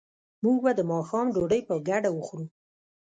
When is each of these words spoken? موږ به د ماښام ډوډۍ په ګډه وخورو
موږ 0.43 0.57
به 0.63 0.71
د 0.75 0.81
ماښام 0.91 1.27
ډوډۍ 1.33 1.61
په 1.69 1.75
ګډه 1.87 2.09
وخورو 2.13 2.45